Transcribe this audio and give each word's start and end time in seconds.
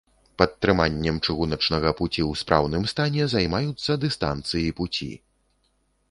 Падтрыманнем 0.41 1.17
чыгуначнага 1.25 1.91
пуці 1.99 2.21
ў 2.29 2.39
спраўным 2.41 2.87
стане 2.93 3.27
займаюцца 3.33 3.97
дыстанцыі 4.05 4.73
пуці. 4.81 5.11